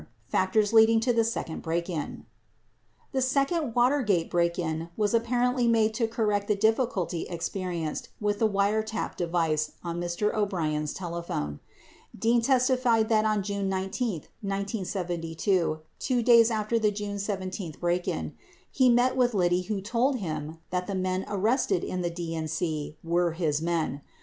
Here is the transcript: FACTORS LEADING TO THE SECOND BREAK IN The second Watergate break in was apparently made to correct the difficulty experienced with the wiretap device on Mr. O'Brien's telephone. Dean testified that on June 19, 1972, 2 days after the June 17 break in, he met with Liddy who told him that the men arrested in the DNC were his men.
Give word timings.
FACTORS 0.29 0.73
LEADING 0.73 0.99
TO 0.99 1.13
THE 1.13 1.23
SECOND 1.23 1.61
BREAK 1.61 1.87
IN 1.87 2.25
The 3.11 3.21
second 3.21 3.75
Watergate 3.75 4.31
break 4.31 4.57
in 4.57 4.89
was 4.97 5.13
apparently 5.13 5.67
made 5.67 5.93
to 5.93 6.07
correct 6.07 6.47
the 6.47 6.55
difficulty 6.55 7.27
experienced 7.29 8.09
with 8.19 8.39
the 8.39 8.49
wiretap 8.49 9.15
device 9.15 9.73
on 9.83 10.01
Mr. 10.01 10.33
O'Brien's 10.33 10.95
telephone. 10.95 11.59
Dean 12.17 12.41
testified 12.41 13.09
that 13.09 13.25
on 13.25 13.43
June 13.43 13.69
19, 13.69 14.21
1972, 14.41 15.81
2 15.99 16.23
days 16.23 16.49
after 16.49 16.79
the 16.79 16.89
June 16.89 17.19
17 17.19 17.75
break 17.79 18.07
in, 18.07 18.33
he 18.71 18.89
met 18.89 19.15
with 19.15 19.35
Liddy 19.35 19.61
who 19.61 19.81
told 19.81 20.17
him 20.17 20.57
that 20.71 20.87
the 20.87 20.95
men 20.95 21.25
arrested 21.27 21.83
in 21.83 22.01
the 22.01 22.09
DNC 22.09 22.95
were 23.03 23.33
his 23.33 23.61
men. 23.61 24.01